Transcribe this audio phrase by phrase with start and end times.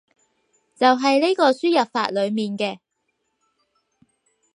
[0.73, 2.79] 就係呢個輸入法裏面嘅